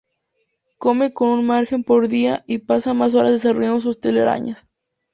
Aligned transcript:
Come 0.79 1.13
con 1.13 1.29
un 1.29 1.45
margen 1.45 1.83
por 1.83 2.07
día 2.07 2.43
y 2.47 2.57
pasa 2.57 2.95
más 2.95 3.13
horas 3.13 3.33
desarrollando 3.33 3.81
sus 3.81 3.99
telarañas. 4.01 4.67